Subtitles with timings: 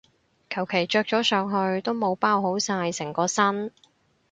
[0.49, 3.71] 求其着咗上去都冇包好晒成個身